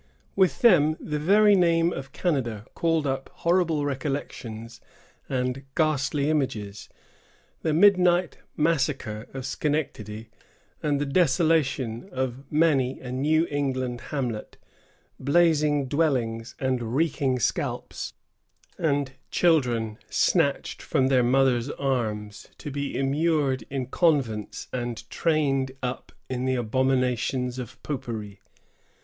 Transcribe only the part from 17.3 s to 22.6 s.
scalps; and children snatched from their mothers' arms,